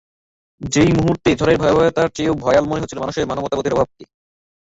[0.61, 4.03] যেই মুহূর্তে ঝড়ের ভয়াবহতার চেয়েও ভয়াল মনে হচ্ছিল মানুষের মানবতাবোধের অভাবকে।